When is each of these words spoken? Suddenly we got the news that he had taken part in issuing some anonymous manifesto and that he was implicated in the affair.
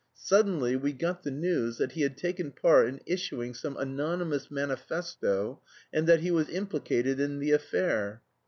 Suddenly 0.17 0.75
we 0.77 0.93
got 0.93 1.21
the 1.21 1.29
news 1.29 1.77
that 1.77 1.91
he 1.91 2.01
had 2.01 2.17
taken 2.17 2.49
part 2.51 2.87
in 2.87 3.01
issuing 3.05 3.53
some 3.53 3.77
anonymous 3.77 4.49
manifesto 4.49 5.61
and 5.93 6.07
that 6.07 6.21
he 6.21 6.31
was 6.31 6.49
implicated 6.49 7.19
in 7.19 7.37
the 7.37 7.51
affair. 7.51 8.23